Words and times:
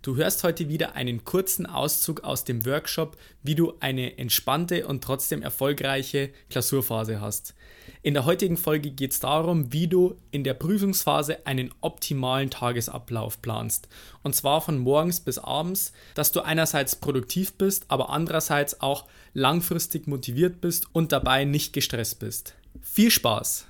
Du 0.00 0.14
hörst 0.14 0.44
heute 0.44 0.68
wieder 0.68 0.94
einen 0.94 1.24
kurzen 1.24 1.66
Auszug 1.66 2.22
aus 2.22 2.44
dem 2.44 2.64
Workshop, 2.64 3.16
wie 3.42 3.56
du 3.56 3.74
eine 3.80 4.16
entspannte 4.16 4.86
und 4.86 5.02
trotzdem 5.02 5.42
erfolgreiche 5.42 6.30
Klausurphase 6.50 7.20
hast. 7.20 7.54
In 8.02 8.14
der 8.14 8.24
heutigen 8.24 8.56
Folge 8.56 8.92
geht 8.92 9.10
es 9.12 9.20
darum, 9.20 9.72
wie 9.72 9.88
du 9.88 10.14
in 10.30 10.44
der 10.44 10.54
Prüfungsphase 10.54 11.46
einen 11.46 11.74
optimalen 11.80 12.48
Tagesablauf 12.48 13.42
planst. 13.42 13.88
Und 14.22 14.36
zwar 14.36 14.60
von 14.60 14.78
morgens 14.78 15.18
bis 15.18 15.38
abends, 15.38 15.92
dass 16.14 16.30
du 16.30 16.42
einerseits 16.42 16.94
produktiv 16.94 17.54
bist, 17.54 17.86
aber 17.88 18.10
andererseits 18.10 18.80
auch 18.80 19.06
langfristig 19.34 20.06
motiviert 20.06 20.60
bist 20.60 20.86
und 20.92 21.10
dabei 21.10 21.44
nicht 21.44 21.72
gestresst 21.72 22.20
bist. 22.20 22.54
Viel 22.80 23.10
Spaß! 23.10 23.66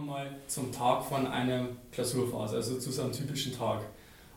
Wir 0.00 0.12
mal 0.12 0.26
zum 0.46 0.72
Tag 0.72 1.04
von 1.04 1.26
einer 1.26 1.66
Klausurphase, 1.92 2.56
also 2.56 2.78
zu 2.78 2.90
so 2.90 3.02
einem 3.02 3.12
typischen 3.12 3.56
Tag. 3.56 3.80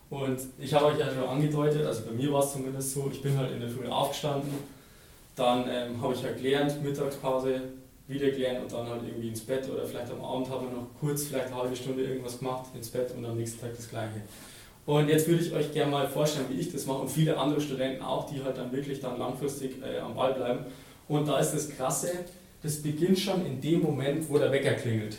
Und 0.10 0.40
ich 0.60 0.74
habe 0.74 0.86
euch 0.86 1.00
ja 1.00 1.10
schon 1.10 1.24
angedeutet, 1.24 1.86
also 1.86 2.04
bei 2.06 2.12
mir 2.12 2.32
war 2.32 2.44
es 2.44 2.54
zumindest 2.54 2.94
so, 2.94 3.10
ich 3.12 3.22
bin 3.22 3.38
halt 3.38 3.52
in 3.52 3.60
der 3.60 3.70
Früh 3.70 3.88
aufgestanden, 3.88 4.52
dann 5.36 5.66
ähm, 5.68 6.02
habe 6.02 6.14
ich 6.14 6.24
halt 6.24 6.38
gelernt, 6.38 6.84
Mittagspause, 6.84 7.62
wieder 8.08 8.30
gelernt 8.30 8.62
und 8.64 8.72
dann 8.72 8.88
halt 8.88 9.02
irgendwie 9.04 9.30
ins 9.30 9.42
Bett 9.42 9.68
oder 9.72 9.86
vielleicht 9.86 10.12
am 10.12 10.24
Abend 10.24 10.50
haben 10.50 10.68
wir 10.68 10.76
noch 10.76 10.88
kurz, 11.00 11.24
vielleicht 11.24 11.48
eine 11.48 11.56
halbe 11.56 11.76
Stunde 11.76 12.04
irgendwas 12.04 12.38
gemacht, 12.38 12.66
ins 12.76 12.90
Bett 12.90 13.12
und 13.16 13.26
am 13.26 13.38
nächsten 13.38 13.62
Tag 13.62 13.76
das 13.76 13.90
gleiche. 13.90 14.22
Und 14.86 15.08
jetzt 15.08 15.28
würde 15.28 15.44
ich 15.44 15.54
euch 15.54 15.72
gerne 15.74 15.92
mal 15.92 16.08
vorstellen, 16.08 16.46
wie 16.50 16.60
ich 16.60 16.72
das 16.72 16.86
mache 16.86 17.00
und 17.00 17.10
viele 17.10 17.38
andere 17.38 17.62
Studenten 17.62 18.04
auch, 18.04 18.30
die 18.30 18.44
halt 18.44 18.58
dann 18.58 18.72
wirklich 18.72 19.00
dann 19.00 19.18
langfristig 19.18 19.82
äh, 19.82 20.00
am 20.00 20.14
Ball 20.14 20.34
bleiben. 20.34 20.66
Und 21.08 21.28
da 21.28 21.40
ist 21.40 21.54
das 21.54 21.70
Krasse, 21.70 22.12
das 22.62 22.82
beginnt 22.82 23.18
schon 23.18 23.46
in 23.46 23.62
dem 23.62 23.82
Moment, 23.82 24.30
wo 24.30 24.38
der 24.38 24.52
Wecker 24.52 24.74
klingelt 24.74 25.18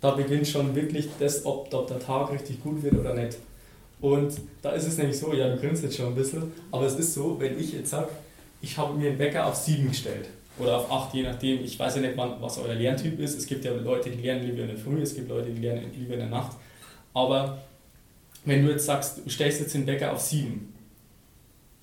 da 0.00 0.12
beginnt 0.12 0.48
schon 0.48 0.74
wirklich 0.74 1.08
das, 1.18 1.44
ob, 1.44 1.72
ob 1.72 1.86
der 1.88 2.00
Tag 2.00 2.32
richtig 2.32 2.62
gut 2.62 2.82
wird 2.82 2.94
oder 2.94 3.14
nicht. 3.14 3.36
Und 4.00 4.32
da 4.62 4.70
ist 4.70 4.86
es 4.86 4.96
nämlich 4.96 5.18
so, 5.18 5.32
ja, 5.34 5.48
du 5.48 5.60
grinst 5.60 5.82
jetzt 5.82 5.96
schon 5.96 6.06
ein 6.06 6.14
bisschen, 6.14 6.52
aber 6.70 6.86
es 6.86 6.94
ist 6.94 7.12
so, 7.12 7.38
wenn 7.38 7.58
ich 7.58 7.72
jetzt 7.72 7.90
sage, 7.90 8.08
ich 8.62 8.76
habe 8.78 8.94
mir 8.94 9.10
einen 9.10 9.18
Wecker 9.18 9.46
auf 9.46 9.54
7 9.54 9.88
gestellt 9.88 10.28
oder 10.58 10.78
auf 10.78 10.90
8, 10.90 11.14
je 11.14 11.22
nachdem, 11.22 11.62
ich 11.62 11.78
weiß 11.78 11.96
ja 11.96 12.00
nicht, 12.00 12.16
wann, 12.16 12.40
was 12.40 12.58
euer 12.58 12.74
Lerntyp 12.74 13.18
ist. 13.20 13.36
Es 13.38 13.46
gibt 13.46 13.64
ja 13.64 13.72
Leute, 13.72 14.10
die 14.10 14.22
lernen 14.22 14.46
lieber 14.46 14.62
in 14.62 14.68
der 14.68 14.78
Früh, 14.78 15.02
es 15.02 15.14
gibt 15.14 15.28
Leute, 15.28 15.50
die 15.50 15.60
lernen 15.60 15.90
lieber 15.94 16.14
in 16.14 16.20
der 16.20 16.28
Nacht. 16.28 16.56
Aber 17.12 17.58
wenn 18.46 18.64
du 18.64 18.70
jetzt 18.70 18.86
sagst, 18.86 19.20
du 19.24 19.30
stellst 19.30 19.60
jetzt 19.60 19.74
den 19.74 19.86
Wecker 19.86 20.12
auf 20.12 20.20
7 20.20 20.72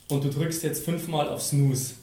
und 0.09 0.23
du 0.23 0.29
drückst 0.29 0.63
jetzt 0.63 0.83
fünfmal 0.83 1.29
auf 1.29 1.41
Snooze 1.41 1.95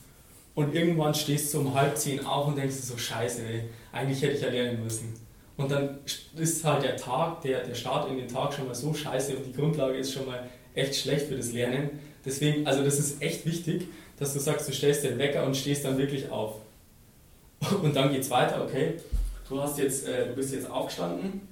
und 0.55 0.75
irgendwann 0.75 1.15
stehst 1.15 1.53
du 1.53 1.61
um 1.61 1.75
halb 1.75 1.97
zehn 1.97 2.25
auf 2.25 2.47
und 2.47 2.57
denkst 2.57 2.77
so, 2.77 2.97
scheiße, 2.97 3.43
ey, 3.43 3.63
eigentlich 3.91 4.23
hätte 4.23 4.35
ich 4.35 4.43
ja 4.43 4.51
lernen 4.51 4.83
müssen 4.85 5.25
und 5.57 5.71
dann 5.71 5.99
ist 6.37 6.65
halt 6.65 6.83
der 6.83 6.97
Tag, 6.97 7.43
der, 7.43 7.65
der 7.65 7.75
Start 7.75 8.11
in 8.11 8.17
den 8.17 8.29
Tag 8.29 8.53
schon 8.53 8.67
mal 8.67 8.75
so 8.75 8.93
scheiße 8.93 9.37
und 9.37 9.47
die 9.47 9.53
Grundlage 9.53 9.97
ist 9.99 10.13
schon 10.13 10.27
mal 10.27 10.49
echt 10.75 10.97
schlecht 10.97 11.27
für 11.27 11.37
das 11.37 11.53
Lernen. 11.53 11.91
Deswegen, 12.25 12.67
also 12.67 12.83
das 12.83 12.99
ist 12.99 13.23
echt 13.23 13.47
wichtig, 13.47 13.87
dass 14.19 14.33
du 14.33 14.41
sagst, 14.41 14.69
du 14.69 14.73
stellst 14.73 15.05
den 15.05 15.19
Wecker 15.19 15.45
und 15.45 15.57
stehst 15.57 15.85
dann 15.85 15.99
wirklich 15.99 16.31
auf. 16.31 16.57
Und 17.83 17.95
dann 17.95 18.11
geht 18.13 18.23
es 18.23 18.31
weiter, 18.31 18.63
okay, 18.63 18.95
du, 19.49 19.61
hast 19.61 19.79
jetzt, 19.79 20.07
äh, 20.09 20.27
du 20.29 20.35
bist 20.35 20.53
jetzt 20.53 20.69
aufgestanden 20.69 21.43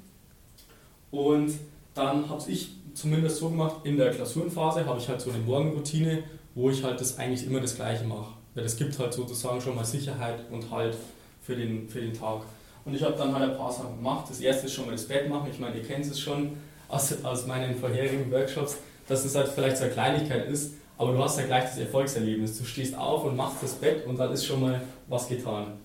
und 1.11 1.53
dann 1.95 2.29
habe 2.29 2.43
ich 2.51 2.71
zumindest 2.95 3.37
so 3.37 3.51
gemacht, 3.51 3.77
in 3.85 3.97
der 3.97 4.11
Klausurenphase 4.11 4.85
habe 4.85 4.99
ich 4.99 5.09
halt 5.09 5.21
so 5.21 5.31
eine 5.31 5.39
Morgenroutine, 5.41 6.25
wo 6.55 6.71
ich 6.71 6.83
halt 6.83 7.01
das 7.01 7.19
eigentlich 7.19 7.47
immer 7.47 7.61
das 7.61 7.77
Gleiche 7.77 8.05
mache. 8.05 8.35
Weil 8.55 8.65
das 8.65 8.77
gibt 8.77 8.99
halt 8.99 9.15
sozusagen 9.15 9.61
schon 9.61 9.75
mal 9.75 9.85
Sicherheit 9.85 10.41
und 10.51 10.71
Halt 10.71 10.97
für 11.43 11.57
den, 11.57 11.89
für 11.89 12.01
den 12.01 12.13
Tag. 12.13 12.43
Und 12.85 12.95
ich 12.95 13.03
habe 13.03 13.15
dann 13.17 13.35
halt 13.35 13.53
ein 13.53 13.57
paar 13.57 13.71
Sachen 13.71 13.97
gemacht. 13.97 14.27
Das 14.29 14.41
erste 14.41 14.67
ist 14.67 14.75
schon 14.75 14.87
mal 14.87 14.93
das 14.93 15.07
Bett 15.07 15.29
machen. 15.29 15.49
Ich 15.51 15.59
meine, 15.59 15.77
ihr 15.77 15.85
kennt 15.85 16.05
es 16.05 16.19
schon 16.19 16.57
aus, 16.89 17.15
aus 17.25 17.47
meinen 17.47 17.75
vorherigen 17.77 18.31
Workshops, 18.31 18.79
dass 19.09 19.25
es 19.25 19.35
halt 19.35 19.49
vielleicht 19.49 19.79
so 19.79 19.85
eine 19.85 19.93
Kleinigkeit 19.93 20.49
ist, 20.49 20.75
aber 20.99 21.13
du 21.13 21.19
hast 21.19 21.39
ja 21.39 21.47
gleich 21.47 21.65
das 21.65 21.79
Erfolgserlebnis. 21.79 22.59
Du 22.59 22.65
stehst 22.65 22.97
auf 22.97 23.25
und 23.25 23.37
machst 23.37 23.63
das 23.63 23.75
Bett 23.75 24.07
und 24.07 24.19
dann 24.19 24.33
ist 24.33 24.45
schon 24.45 24.61
mal 24.61 24.81
was 25.09 25.29
getan. 25.29 25.79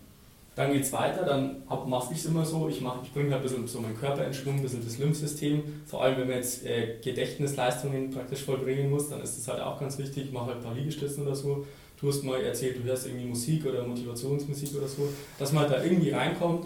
Dann 0.55 0.73
geht 0.73 0.83
es 0.83 0.91
weiter, 0.91 1.23
dann 1.23 1.61
mache 1.87 2.13
ich 2.13 2.19
es 2.19 2.25
immer 2.25 2.43
so, 2.43 2.67
ich, 2.67 2.81
ich 3.03 3.13
bringe 3.13 3.31
halt 3.31 3.41
ein 3.41 3.41
bisschen 3.43 3.67
so 3.67 3.79
meinen 3.79 3.97
Körper 3.99 4.25
in 4.25 4.33
Schwung, 4.33 4.55
ein 4.55 4.61
bisschen 4.63 4.83
das 4.83 4.97
Lymphsystem. 4.97 5.61
Vor 5.85 6.01
allem, 6.01 6.17
wenn 6.17 6.27
man 6.27 6.37
jetzt 6.37 6.65
äh, 6.65 6.95
Gedächtnisleistungen 7.03 8.09
praktisch 8.09 8.41
vollbringen 8.41 8.89
muss, 8.89 9.07
dann 9.09 9.21
ist 9.21 9.37
das 9.37 9.47
halt 9.47 9.61
auch 9.61 9.79
ganz 9.79 9.99
wichtig. 9.99 10.25
Ich 10.25 10.31
mache 10.31 10.47
halt 10.47 10.57
ein 10.57 10.63
paar 10.63 10.73
Liegestützen 10.73 11.27
oder 11.27 11.35
so. 11.35 11.67
Du 12.01 12.07
hast 12.07 12.23
mal 12.23 12.41
erzählt, 12.41 12.77
du 12.77 12.83
hörst 12.83 13.05
irgendwie 13.05 13.25
Musik 13.25 13.67
oder 13.67 13.83
Motivationsmusik 13.83 14.75
oder 14.77 14.87
so, 14.87 15.09
dass 15.37 15.51
man 15.51 15.63
halt 15.63 15.73
da 15.73 15.83
irgendwie 15.83 16.09
reinkommt 16.09 16.65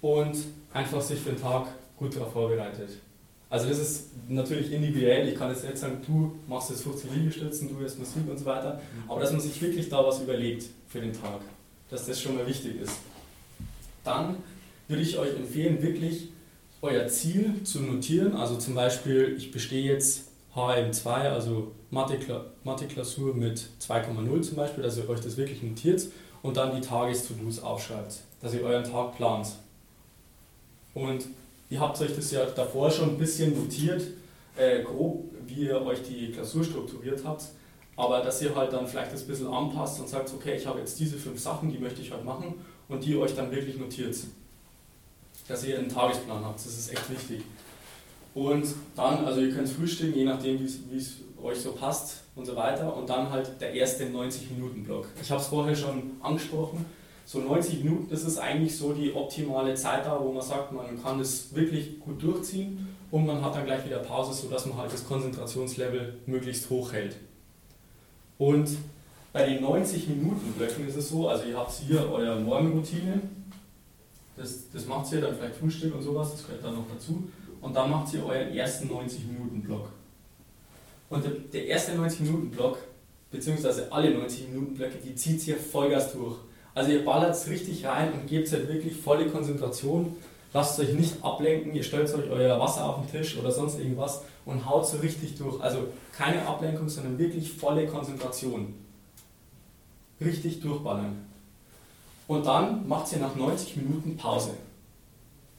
und 0.00 0.36
einfach 0.72 1.00
sich 1.00 1.20
für 1.20 1.30
den 1.30 1.40
Tag 1.40 1.66
gut 1.96 2.16
darauf 2.16 2.32
vorbereitet. 2.32 2.90
Also 3.50 3.68
das 3.68 3.78
ist 3.78 4.10
natürlich 4.28 4.70
individuell, 4.72 5.28
ich 5.28 5.34
kann 5.34 5.50
jetzt 5.50 5.64
nicht 5.64 5.76
sagen, 5.76 5.98
du 6.06 6.38
machst 6.46 6.70
jetzt 6.70 6.82
50 6.84 7.10
Liegestützen, 7.12 7.68
du 7.68 7.80
hörst 7.80 7.98
Musik 7.98 8.22
und 8.28 8.38
so 8.38 8.44
weiter, 8.44 8.80
aber 9.08 9.20
dass 9.20 9.32
man 9.32 9.40
sich 9.40 9.60
wirklich 9.60 9.88
da 9.88 10.06
was 10.06 10.20
überlegt 10.20 10.66
für 10.88 11.00
den 11.00 11.12
Tag, 11.12 11.40
dass 11.90 12.06
das 12.06 12.20
schon 12.20 12.36
mal 12.36 12.46
wichtig 12.46 12.80
ist. 12.80 12.92
Dann 14.04 14.36
würde 14.86 15.02
ich 15.02 15.18
euch 15.18 15.34
empfehlen, 15.34 15.82
wirklich 15.82 16.28
euer 16.80 17.08
Ziel 17.08 17.62
zu 17.64 17.80
notieren, 17.80 18.34
also 18.34 18.56
zum 18.56 18.74
Beispiel, 18.74 19.34
ich 19.36 19.50
bestehe 19.50 19.92
jetzt 19.92 20.28
HM2, 20.54 21.08
also 21.08 21.72
Mathe-Klausur 21.90 23.34
mit 23.34 23.68
2,0 23.80 24.42
zum 24.42 24.56
Beispiel, 24.56 24.84
dass 24.84 24.96
ihr 24.96 25.08
euch 25.08 25.20
das 25.20 25.36
wirklich 25.36 25.62
notiert 25.62 26.06
und 26.42 26.56
dann 26.56 26.74
die 26.74 26.80
Tages-To-Dos 26.80 27.60
aufschreibt, 27.60 28.20
dass 28.40 28.54
ihr 28.54 28.62
euren 28.62 28.84
Tag 28.84 29.16
plant. 29.16 29.48
Und 30.94 31.26
ihr 31.68 31.80
habt 31.80 32.00
euch 32.00 32.14
das 32.14 32.30
ja 32.30 32.44
davor 32.46 32.90
schon 32.90 33.10
ein 33.10 33.18
bisschen 33.18 33.56
notiert, 33.56 34.02
äh, 34.56 34.82
grob, 34.82 35.24
wie 35.46 35.66
ihr 35.66 35.80
euch 35.82 36.02
die 36.02 36.32
Klausur 36.32 36.64
strukturiert 36.64 37.22
habt. 37.24 37.44
Aber 37.96 38.20
dass 38.20 38.40
ihr 38.42 38.54
halt 38.54 38.72
dann 38.72 38.86
vielleicht 38.86 39.12
das 39.12 39.22
ein 39.22 39.28
bisschen 39.28 39.48
anpasst 39.48 40.00
und 40.00 40.08
sagt, 40.08 40.32
okay, 40.32 40.56
ich 40.56 40.66
habe 40.66 40.78
jetzt 40.78 40.98
diese 40.98 41.16
fünf 41.16 41.38
Sachen, 41.38 41.70
die 41.70 41.78
möchte 41.78 42.00
ich 42.00 42.10
halt 42.10 42.24
machen 42.24 42.54
und 42.88 43.04
die 43.04 43.16
euch 43.16 43.34
dann 43.34 43.50
wirklich 43.50 43.76
notiert. 43.76 44.16
Dass 45.48 45.64
ihr 45.64 45.78
einen 45.78 45.88
Tagesplan 45.88 46.44
habt, 46.44 46.58
das 46.58 46.66
ist 46.66 46.92
echt 46.92 47.10
wichtig. 47.10 47.42
Und 48.34 48.66
dann, 48.94 49.24
also 49.24 49.40
ihr 49.40 49.52
könnt 49.52 49.68
frühstücken, 49.68 50.16
je 50.16 50.24
nachdem, 50.24 50.60
wie 50.60 50.96
es 50.96 51.16
euch 51.42 51.58
so 51.58 51.72
passt 51.72 52.22
und 52.36 52.46
so 52.46 52.54
weiter. 52.54 52.96
Und 52.96 53.10
dann 53.10 53.30
halt 53.30 53.60
der 53.60 53.72
erste 53.72 54.04
90-Minuten-Block. 54.04 55.08
Ich 55.20 55.30
habe 55.30 55.40
es 55.40 55.48
vorher 55.48 55.74
schon 55.74 56.12
angesprochen 56.22 56.86
so 57.30 57.38
90 57.38 57.84
Minuten, 57.84 58.08
das 58.10 58.24
ist 58.24 58.38
eigentlich 58.38 58.76
so 58.76 58.92
die 58.92 59.14
optimale 59.14 59.72
Zeit 59.76 60.04
da, 60.04 60.18
wo 60.20 60.32
man 60.32 60.42
sagt, 60.42 60.72
man 60.72 61.00
kann 61.00 61.20
das 61.20 61.54
wirklich 61.54 62.00
gut 62.00 62.20
durchziehen 62.20 62.88
und 63.12 63.24
man 63.24 63.40
hat 63.40 63.54
dann 63.54 63.66
gleich 63.66 63.84
wieder 63.86 64.00
Pause, 64.00 64.32
sodass 64.34 64.66
man 64.66 64.78
halt 64.78 64.92
das 64.92 65.06
Konzentrationslevel 65.06 66.18
möglichst 66.26 66.68
hoch 66.70 66.92
hält. 66.92 67.14
Und 68.36 68.68
bei 69.32 69.46
den 69.46 69.62
90 69.62 70.08
Minuten 70.08 70.54
Blöcken 70.54 70.88
ist 70.88 70.96
es 70.96 71.10
so, 71.10 71.28
also 71.28 71.44
ihr 71.44 71.56
habt 71.56 71.70
hier 71.70 72.10
eure 72.10 72.40
Morgenroutine, 72.40 73.20
das, 74.36 74.68
das 74.72 74.86
macht 74.86 75.12
ihr 75.12 75.20
dann 75.20 75.36
vielleicht 75.36 75.54
Frühstück 75.54 75.94
und 75.94 76.02
sowas, 76.02 76.32
das 76.32 76.44
gehört 76.44 76.64
dann 76.64 76.74
noch 76.74 76.86
dazu, 76.92 77.28
und 77.60 77.76
dann 77.76 77.92
macht 77.92 78.12
ihr 78.12 78.26
euren 78.26 78.52
ersten 78.56 78.88
90 78.88 79.26
Minuten 79.28 79.62
Block. 79.62 79.92
Und 81.08 81.24
der, 81.24 81.30
der 81.30 81.66
erste 81.66 81.94
90 81.94 82.22
Minuten 82.22 82.50
Block, 82.50 82.78
beziehungsweise 83.30 83.92
alle 83.92 84.10
90 84.18 84.48
Minuten 84.48 84.74
Blöcke, 84.74 84.98
die 84.98 85.14
zieht 85.14 85.46
ihr 85.46 85.56
Vollgas 85.56 86.12
durch. 86.12 86.34
Also 86.74 86.92
ihr 86.92 87.04
ballert 87.04 87.34
es 87.34 87.48
richtig 87.48 87.84
rein 87.84 88.12
und 88.12 88.26
gebt 88.26 88.50
halt 88.52 88.68
wirklich 88.68 88.96
volle 88.96 89.28
Konzentration. 89.28 90.16
Lasst 90.52 90.80
euch 90.80 90.92
nicht 90.94 91.22
ablenken, 91.22 91.74
ihr 91.74 91.82
stellt 91.82 92.12
euch 92.12 92.28
euer 92.28 92.58
Wasser 92.58 92.84
auf 92.84 92.96
den 93.00 93.10
Tisch 93.10 93.36
oder 93.38 93.50
sonst 93.52 93.78
irgendwas 93.78 94.22
und 94.44 94.68
haut 94.68 94.86
so 94.86 94.98
richtig 94.98 95.36
durch. 95.36 95.60
Also 95.60 95.88
keine 96.16 96.46
Ablenkung, 96.46 96.88
sondern 96.88 97.18
wirklich 97.18 97.52
volle 97.52 97.86
Konzentration. 97.86 98.74
Richtig 100.20 100.60
durchballern. 100.60 101.24
Und 102.26 102.46
dann 102.46 102.86
macht 102.86 103.12
ihr 103.12 103.18
nach 103.18 103.34
90 103.34 103.76
Minuten 103.76 104.16
Pause. 104.16 104.50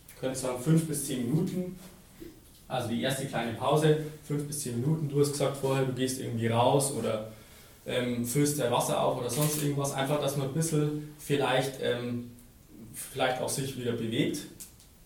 Ihr 0.10 0.22
könnt 0.22 0.38
sagen 0.38 0.62
5 0.62 0.88
bis 0.88 1.08
10 1.08 1.30
Minuten. 1.30 1.78
Also 2.68 2.90
die 2.90 3.02
erste 3.02 3.26
kleine 3.26 3.54
Pause, 3.54 4.06
5 4.26 4.48
bis 4.48 4.62
10 4.62 4.80
Minuten. 4.80 5.10
Du 5.10 5.20
hast 5.20 5.34
gesagt 5.34 5.58
vorher, 5.58 5.86
du 5.86 5.94
gehst 5.94 6.22
irgendwie 6.22 6.48
raus 6.48 6.94
oder 6.98 7.32
ähm, 7.86 8.26
füllst 8.26 8.60
der 8.60 8.72
Wasser 8.72 9.02
auf 9.02 9.20
oder 9.20 9.30
sonst 9.30 9.62
irgendwas. 9.62 9.94
Einfach, 9.94 10.20
dass 10.22 10.38
man 10.38 10.48
ein 10.48 10.54
bisschen 10.54 11.14
vielleicht, 11.18 11.82
ähm, 11.82 12.32
vielleicht 12.94 13.42
auch 13.42 13.50
sich 13.50 13.78
wieder 13.78 13.94
bewegt. 13.94 14.40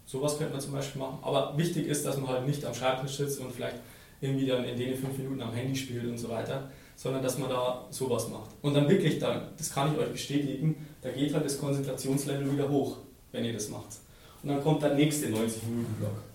Sowas 0.05 0.37
könnte 0.37 0.53
man 0.53 0.61
zum 0.61 0.73
Beispiel 0.73 1.01
machen. 1.01 1.19
Aber 1.21 1.57
wichtig 1.57 1.87
ist, 1.87 2.05
dass 2.05 2.17
man 2.17 2.29
halt 2.29 2.45
nicht 2.45 2.63
am 2.65 2.73
Schreibtisch 2.73 3.17
sitzt 3.17 3.39
und 3.39 3.51
vielleicht 3.51 3.77
irgendwie 4.21 4.45
dann 4.45 4.63
in 4.65 4.77
den 4.77 4.95
fünf 4.95 5.17
Minuten 5.17 5.41
am 5.41 5.53
Handy 5.53 5.75
spielt 5.75 6.05
und 6.05 6.17
so 6.17 6.29
weiter, 6.29 6.69
sondern 6.95 7.21
dass 7.21 7.37
man 7.37 7.49
da 7.49 7.85
sowas 7.89 8.29
macht. 8.29 8.51
Und 8.61 8.73
dann 8.73 8.89
wirklich 8.89 9.19
dann, 9.19 9.49
das 9.57 9.73
kann 9.73 9.93
ich 9.93 9.99
euch 9.99 10.11
bestätigen, 10.11 10.87
da 11.01 11.09
geht 11.11 11.33
halt 11.33 11.45
das 11.45 11.59
Konzentrationslevel 11.59 12.51
wieder 12.51 12.69
hoch, 12.69 12.97
wenn 13.31 13.43
ihr 13.45 13.53
das 13.53 13.69
macht. 13.69 13.97
Und 14.41 14.49
dann 14.49 14.63
kommt 14.63 14.83
der 14.83 14.93
nächste 14.93 15.27
90-Minuten-Block. 15.27 16.34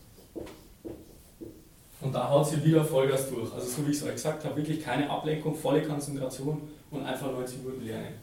Und 2.10 2.16
da 2.16 2.28
haut 2.28 2.44
sie 2.44 2.64
wieder 2.64 2.84
Vollgas 2.84 3.30
durch. 3.30 3.52
Also 3.54 3.68
so 3.68 3.86
wie 3.86 3.92
ich 3.92 3.98
es 3.98 4.02
euch 4.02 4.14
gesagt 4.14 4.44
habe, 4.44 4.56
wirklich 4.56 4.82
keine 4.82 5.08
Ablenkung, 5.08 5.54
volle 5.54 5.80
Konzentration 5.80 6.60
und 6.90 7.06
einfach 7.06 7.30
90 7.30 7.58
Minuten 7.58 7.86
lernen. 7.86 8.14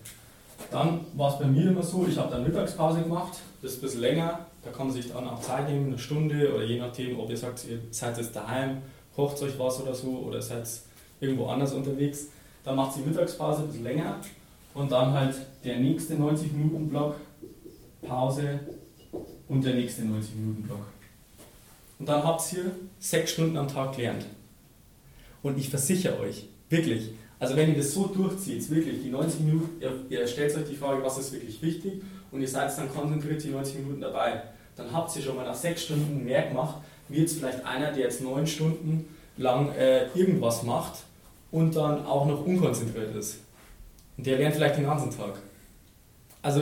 Dann 0.70 1.06
war 1.14 1.32
es 1.32 1.40
bei 1.40 1.46
mir 1.46 1.70
immer 1.70 1.82
so, 1.82 2.06
ich 2.06 2.18
habe 2.18 2.30
dann 2.30 2.44
Mittagspause 2.44 3.04
gemacht, 3.04 3.40
das 3.62 3.72
ist 3.72 3.78
ein 3.78 3.82
bisschen 3.84 4.02
länger, 4.02 4.46
da 4.66 4.72
kann 4.72 4.88
man 4.88 4.94
sich 4.94 5.10
dann 5.10 5.26
auch 5.26 5.40
Zeit 5.40 5.70
nehmen, 5.70 5.86
eine 5.86 5.98
Stunde 5.98 6.54
oder 6.54 6.66
je 6.66 6.80
nachdem, 6.80 7.18
ob 7.18 7.30
ihr 7.30 7.38
sagt, 7.38 7.66
ihr 7.70 7.80
seid 7.92 8.18
jetzt 8.18 8.36
daheim, 8.36 8.82
kocht 9.16 9.42
euch 9.42 9.58
was 9.58 9.82
oder 9.82 9.96
so 9.96 10.18
oder 10.18 10.42
seid 10.42 10.68
irgendwo 11.22 11.46
anders 11.46 11.72
unterwegs. 11.72 12.26
Dann 12.66 12.76
macht 12.76 12.92
sie 12.92 13.00
Mittagspause 13.04 13.62
ein 13.62 13.68
bisschen 13.68 13.86
länger 13.86 14.18
und 14.74 14.92
dann 14.92 15.14
halt 15.14 15.34
der 15.64 15.78
nächste 15.78 16.16
90-Minuten-Block, 16.16 17.16
Pause 18.06 18.60
und 19.48 19.64
der 19.64 19.76
nächste 19.76 20.02
90-Minuten-Block. 20.02 20.97
Und 22.00 22.08
dann 22.08 22.24
habt 22.24 22.54
ihr 22.54 22.72
sechs 23.00 23.32
Stunden 23.32 23.58
am 23.58 23.68
Tag 23.68 23.96
gelernt. 23.96 24.26
Und 25.42 25.58
ich 25.58 25.70
versichere 25.70 26.20
euch, 26.20 26.48
wirklich, 26.70 27.12
also 27.40 27.56
wenn 27.56 27.70
ihr 27.70 27.78
das 27.78 27.94
so 27.94 28.08
durchzieht, 28.08 28.70
wirklich, 28.70 29.02
die 29.04 29.10
90 29.10 29.42
Minuten, 29.42 29.82
ihr, 29.82 29.94
ihr 30.10 30.28
stellt 30.28 30.56
euch 30.56 30.68
die 30.70 30.76
Frage, 30.76 31.04
was 31.04 31.18
ist 31.18 31.32
wirklich 31.32 31.62
wichtig 31.62 32.02
und 32.32 32.42
ihr 32.42 32.48
seid 32.48 32.76
dann 32.78 32.92
konzentriert 32.92 33.44
die 33.44 33.50
90 33.50 33.80
Minuten 33.80 34.02
dabei, 34.02 34.44
dann 34.76 34.92
habt 34.92 35.16
ihr 35.16 35.22
schon 35.22 35.36
mal 35.36 35.46
nach 35.46 35.56
sechs 35.56 35.84
Stunden 35.84 36.24
mehr 36.24 36.48
gemacht, 36.48 36.78
wie 37.10 37.22
jetzt 37.22 37.38
vielleicht 37.38 37.66
einer, 37.66 37.92
der 37.92 38.04
jetzt 38.06 38.22
neun 38.22 38.46
Stunden 38.46 39.08
lang 39.38 39.72
äh, 39.74 40.08
irgendwas 40.14 40.64
macht 40.64 41.04
und 41.52 41.76
dann 41.76 42.06
auch 42.06 42.26
noch 42.26 42.46
unkonzentriert 42.46 43.16
ist. 43.16 43.40
Und 44.18 44.26
der 44.26 44.38
lernt 44.38 44.56
vielleicht 44.56 44.78
den 44.78 44.86
ganzen 44.86 45.16
Tag. 45.16 45.40
Also 46.42 46.62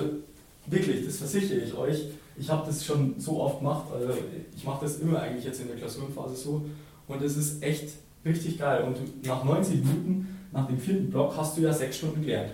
wirklich, 0.66 1.06
das 1.06 1.18
versichere 1.18 1.60
ich 1.60 1.74
euch. 1.74 2.06
Ich 2.38 2.50
habe 2.50 2.66
das 2.66 2.84
schon 2.84 3.16
so 3.18 3.42
oft 3.42 3.60
gemacht, 3.60 3.86
also 3.94 4.14
ich 4.56 4.64
mache 4.64 4.86
das 4.86 5.00
immer 5.00 5.22
eigentlich 5.22 5.46
jetzt 5.46 5.62
in 5.62 5.68
der 5.68 5.78
Klausurenphase 5.78 6.36
so 6.36 6.66
und 7.08 7.22
es 7.22 7.38
ist 7.38 7.64
echt 7.64 7.92
richtig 8.26 8.58
geil. 8.58 8.84
Und 8.84 9.26
nach 9.26 9.44
90 9.44 9.76
Minuten, 9.76 10.38
nach 10.52 10.68
dem 10.68 10.80
vierten 10.80 11.10
Block, 11.10 11.36
hast 11.38 11.58
du 11.58 11.62
ja 11.62 11.72
sechs 11.72 11.98
Stunden 11.98 12.22
gelernt. 12.22 12.52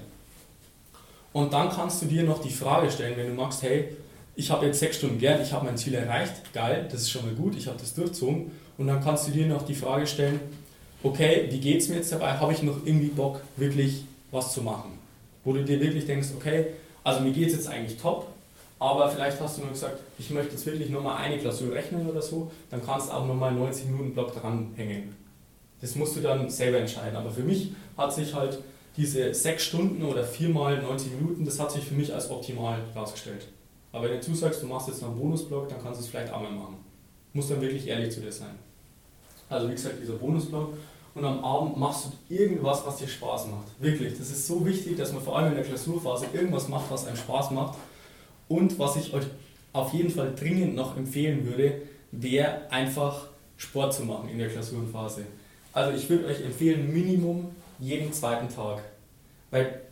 Und 1.33 1.53
dann 1.53 1.69
kannst 1.69 2.01
du 2.01 2.07
dir 2.07 2.23
noch 2.23 2.41
die 2.41 2.49
Frage 2.49 2.91
stellen, 2.91 3.15
wenn 3.15 3.27
du 3.27 3.33
magst, 3.33 3.63
hey, 3.63 3.95
ich 4.35 4.51
habe 4.51 4.65
jetzt 4.65 4.79
sechs 4.79 4.97
Stunden 4.97 5.17
gelernt, 5.17 5.43
ich 5.43 5.53
habe 5.53 5.65
mein 5.65 5.77
Ziel 5.77 5.93
erreicht, 5.93 6.53
geil, 6.53 6.87
das 6.91 7.01
ist 7.01 7.11
schon 7.11 7.25
mal 7.25 7.33
gut, 7.33 7.55
ich 7.55 7.67
habe 7.67 7.77
das 7.79 7.93
durchzogen. 7.93 8.51
Und 8.77 8.87
dann 8.87 9.01
kannst 9.01 9.27
du 9.27 9.31
dir 9.31 9.47
noch 9.47 9.63
die 9.63 9.75
Frage 9.75 10.07
stellen, 10.07 10.39
okay, 11.03 11.47
wie 11.49 11.59
geht 11.59 11.81
es 11.81 11.89
mir 11.89 11.95
jetzt 11.95 12.11
dabei? 12.11 12.37
Habe 12.37 12.51
ich 12.53 12.63
noch 12.63 12.85
irgendwie 12.85 13.07
Bock, 13.07 13.41
wirklich 13.55 14.03
was 14.31 14.53
zu 14.53 14.61
machen? 14.61 14.91
Wo 15.43 15.53
du 15.53 15.63
dir 15.63 15.79
wirklich 15.79 16.05
denkst, 16.05 16.29
okay, 16.35 16.67
also 17.03 17.21
mir 17.21 17.31
geht 17.31 17.47
es 17.47 17.53
jetzt 17.53 17.67
eigentlich 17.67 17.97
top, 17.99 18.27
aber 18.81 19.07
vielleicht 19.07 19.39
hast 19.39 19.57
du 19.57 19.61
nur 19.61 19.69
gesagt, 19.69 19.99
ich 20.17 20.31
möchte 20.31 20.53
jetzt 20.53 20.65
wirklich 20.65 20.89
nur 20.89 21.01
mal 21.01 21.15
eine 21.17 21.37
Klausur 21.37 21.71
rechnen 21.71 22.09
oder 22.09 22.19
so, 22.19 22.49
dann 22.71 22.83
kannst 22.83 23.09
du 23.09 23.13
auch 23.13 23.27
nochmal 23.27 23.49
einen 23.49 23.59
90 23.59 23.85
Minuten 23.85 24.15
Block 24.15 24.33
dranhängen. 24.33 25.15
Das 25.81 25.95
musst 25.95 26.15
du 26.15 26.19
dann 26.19 26.49
selber 26.49 26.79
entscheiden. 26.79 27.15
Aber 27.15 27.29
für 27.29 27.43
mich 27.43 27.73
hat 27.95 28.11
sich 28.11 28.33
halt 28.33 28.57
diese 28.97 29.35
sechs 29.35 29.65
Stunden 29.65 30.03
oder 30.03 30.23
viermal 30.23 30.81
90 30.81 31.11
Minuten, 31.11 31.45
das 31.45 31.59
hat 31.59 31.71
sich 31.71 31.83
für 31.83 31.93
mich 31.93 32.11
als 32.11 32.31
optimal 32.31 32.79
herausgestellt. 32.91 33.49
Aber 33.91 34.05
wenn 34.05 34.13
du 34.13 34.21
zusagst, 34.21 34.63
du 34.63 34.65
machst 34.65 34.87
jetzt 34.87 35.03
noch 35.03 35.09
einen 35.09 35.19
Bonusblock, 35.19 35.69
dann 35.69 35.79
kannst 35.79 35.99
du 35.99 36.03
es 36.03 36.09
vielleicht 36.09 36.33
auch 36.33 36.41
mal 36.41 36.49
machen. 36.49 36.77
Muss 37.33 37.49
dann 37.49 37.61
wirklich 37.61 37.85
ehrlich 37.85 38.11
zu 38.11 38.21
dir 38.21 38.31
sein. 38.31 38.57
Also 39.47 39.69
wie 39.69 39.73
gesagt, 39.73 39.97
dieser 40.01 40.13
Bonusblock. 40.13 40.73
Und 41.13 41.23
am 41.23 41.43
Abend 41.43 41.77
machst 41.77 42.07
du 42.07 42.33
irgendwas, 42.33 42.83
was 42.83 42.97
dir 42.97 43.07
Spaß 43.07 43.45
macht. 43.45 43.67
Wirklich, 43.79 44.17
das 44.17 44.31
ist 44.31 44.47
so 44.47 44.65
wichtig, 44.65 44.97
dass 44.97 45.13
man 45.13 45.21
vor 45.21 45.37
allem 45.37 45.49
in 45.49 45.55
der 45.55 45.65
Klausurphase 45.65 46.25
irgendwas 46.33 46.67
macht, 46.67 46.89
was 46.89 47.05
einem 47.05 47.17
Spaß 47.17 47.51
macht. 47.51 47.77
Und 48.51 48.77
was 48.79 48.97
ich 48.97 49.13
euch 49.13 49.23
auf 49.71 49.93
jeden 49.93 50.09
Fall 50.09 50.35
dringend 50.37 50.75
noch 50.75 50.97
empfehlen 50.97 51.45
würde, 51.45 51.83
wäre 52.11 52.69
einfach 52.69 53.27
Sport 53.55 53.93
zu 53.93 54.03
machen 54.03 54.27
in 54.27 54.39
der 54.39 54.49
Klausurenphase. 54.49 55.21
Also 55.71 55.97
ich 55.97 56.09
würde 56.09 56.25
euch 56.25 56.41
empfehlen, 56.43 56.93
Minimum 56.93 57.55
jeden 57.79 58.11
zweiten 58.11 58.53
Tag. 58.53 58.83
Weil 59.51 59.83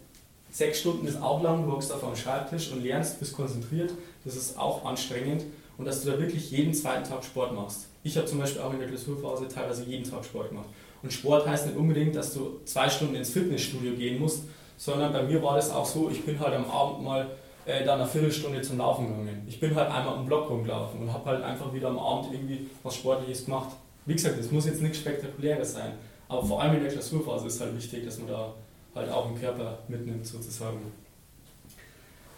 sechs 0.52 0.82
Stunden 0.82 1.08
ist 1.08 1.22
auch 1.22 1.42
lang, 1.42 1.66
du 1.66 1.72
hockst 1.72 1.90
auf 1.94 2.04
am 2.04 2.18
Schreibtisch 2.18 2.70
und 2.74 2.84
lernst, 2.84 3.22
bist 3.22 3.34
konzentriert. 3.34 3.92
Das 4.26 4.36
ist 4.36 4.60
auch 4.60 4.84
anstrengend. 4.84 5.46
Und 5.78 5.86
dass 5.86 6.04
du 6.04 6.12
da 6.12 6.20
wirklich 6.20 6.52
jeden 6.52 6.74
zweiten 6.74 7.08
Tag 7.08 7.24
Sport 7.24 7.56
machst. 7.56 7.88
Ich 8.04 8.18
habe 8.18 8.28
zum 8.28 8.40
Beispiel 8.40 8.62
auch 8.62 8.74
in 8.74 8.80
der 8.80 8.90
Klausurphase 8.90 9.48
teilweise 9.48 9.86
jeden 9.86 10.04
Tag 10.04 10.26
Sport 10.26 10.50
gemacht. 10.50 10.68
Und 11.02 11.14
Sport 11.14 11.48
heißt 11.48 11.68
nicht 11.68 11.78
unbedingt, 11.78 12.14
dass 12.14 12.34
du 12.34 12.60
zwei 12.66 12.90
Stunden 12.90 13.16
ins 13.16 13.30
Fitnessstudio 13.30 13.94
gehen 13.94 14.20
musst, 14.20 14.44
sondern 14.76 15.14
bei 15.14 15.24
mir 15.24 15.42
war 15.42 15.56
das 15.56 15.72
auch 15.72 15.86
so, 15.86 16.10
ich 16.10 16.26
bin 16.26 16.38
halt 16.42 16.54
am 16.54 16.70
Abend 16.70 17.06
mal 17.06 17.30
äh, 17.66 17.84
da 17.84 17.96
eine 17.96 18.08
Viertelstunde 18.08 18.62
zum 18.62 18.78
Laufen 18.78 19.08
gegangen. 19.08 19.46
Ich 19.48 19.60
bin 19.60 19.76
halt 19.76 19.92
einmal 19.92 20.18
im 20.18 20.26
Block 20.26 20.50
rumgelaufen 20.50 21.02
und 21.02 21.14
habe 21.14 21.26
halt 21.26 21.44
einfach 21.44 21.74
wieder 21.74 21.90
am 21.90 22.00
Abend 22.00 22.34
irgendwie 22.34 22.70
was 22.84 22.96
Sportliches 22.96 23.46
gemacht. 23.46 23.70
Wie 24.06 24.14
gesagt, 24.14 24.40
es 24.40 24.52
muss 24.52 24.66
jetzt 24.66 24.82
nichts 24.82 25.00
Spektakuläres 25.00 25.74
sein, 25.74 25.94
aber 26.28 26.44
vor 26.44 26.62
allem 26.62 26.76
in 26.76 26.84
der 26.84 26.92
Klausurphase 26.92 27.48
ist 27.48 27.62
halt 27.62 27.76
wichtig, 27.76 28.06
dass 28.06 28.18
man 28.18 28.28
da 28.28 28.54
halt 28.96 29.12
auch 29.12 29.28
den 29.28 29.40
Körper 29.40 29.80
mitnimmt 29.88 30.26
sozusagen. 30.26 30.80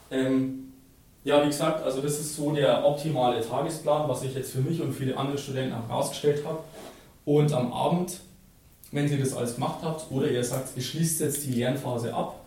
Ähm, 0.09 0.73
ja, 1.23 1.41
wie 1.43 1.47
gesagt, 1.47 1.83
also 1.83 2.01
das 2.01 2.19
ist 2.19 2.35
so 2.35 2.51
der 2.51 2.83
optimale 2.85 3.45
Tagesplan, 3.45 4.09
was 4.09 4.23
ich 4.23 4.33
jetzt 4.33 4.51
für 4.51 4.59
mich 4.59 4.81
und 4.81 4.91
viele 4.91 5.15
andere 5.15 5.37
Studenten 5.37 5.75
auch 5.75 5.87
herausgestellt 5.87 6.43
habe. 6.45 6.59
Und 7.25 7.53
am 7.53 7.71
Abend, 7.71 8.19
wenn 8.91 9.09
ihr 9.09 9.19
das 9.19 9.35
alles 9.35 9.55
gemacht 9.55 9.79
habt 9.83 10.11
oder 10.11 10.29
ihr 10.29 10.43
sagt, 10.43 10.69
ihr 10.75 10.81
schließt 10.81 11.21
jetzt 11.21 11.45
die 11.45 11.53
Lernphase 11.53 12.13
ab, 12.13 12.40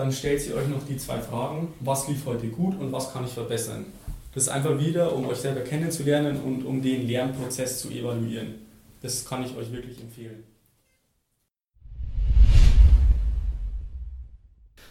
dann 0.00 0.10
stellt 0.10 0.46
ihr 0.46 0.56
euch 0.56 0.66
noch 0.66 0.82
die 0.86 0.96
zwei 0.96 1.18
Fragen, 1.18 1.74
was 1.80 2.08
lief 2.08 2.24
heute 2.24 2.48
gut 2.48 2.80
und 2.80 2.90
was 2.90 3.12
kann 3.12 3.26
ich 3.26 3.32
verbessern. 3.32 3.84
Das 4.32 4.44
ist 4.44 4.48
einfach 4.48 4.78
wieder, 4.78 5.14
um 5.14 5.26
euch 5.26 5.36
selber 5.36 5.60
kennenzulernen 5.60 6.40
und 6.40 6.64
um 6.64 6.80
den 6.80 7.06
Lernprozess 7.06 7.82
zu 7.82 7.90
evaluieren. 7.90 8.54
Das 9.02 9.26
kann 9.26 9.44
ich 9.44 9.54
euch 9.54 9.70
wirklich 9.70 10.00
empfehlen. 10.00 10.44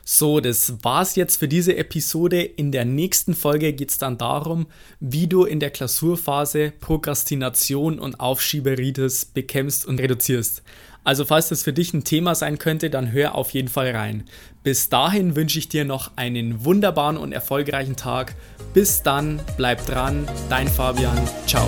So, 0.06 0.40
das 0.40 0.84
war's 0.84 1.16
jetzt 1.16 1.38
für 1.38 1.48
diese 1.48 1.76
Episode. 1.76 2.42
In 2.42 2.72
der 2.72 2.86
nächsten 2.86 3.34
Folge 3.34 3.74
geht 3.74 3.90
es 3.90 3.98
dann 3.98 4.18
darum, 4.18 4.68
wie 5.00 5.28
du 5.28 5.46
in 5.46 5.60
der 5.60 5.72
Klausurphase 5.72 6.72
Prokrastination 6.80 8.00
und 8.00 8.20
Aufschieberitis 8.20 9.26
bekämpfst 9.26 9.86
und 9.88 10.00
reduzierst. 10.00 10.62
Also 11.04 11.26
falls 11.26 11.50
das 11.50 11.64
für 11.64 11.74
dich 11.74 11.94
ein 11.94 12.04
Thema 12.04 12.36
sein 12.36 12.58
könnte, 12.58 12.90
dann 12.90 13.12
hör 13.12 13.36
auf 13.36 13.52
jeden 13.52 13.70
Fall 13.70 13.92
rein. 13.92 14.26
Bis 14.64 14.90
dahin 14.90 15.36
wünsche 15.36 15.60
ich 15.60 15.70
dir 15.70 15.86
noch 15.86 16.12
einen 16.18 16.66
wunderbaren 16.66 17.18
und 17.18 17.32
erfolgreichen 17.32 17.96
Tag. 17.96 18.36
Bis 18.74 19.02
dann, 19.02 19.40
bleib 19.58 19.86
dran, 19.86 20.28
dein 20.50 20.68
Fabian, 20.68 21.18
ciao. 21.48 21.68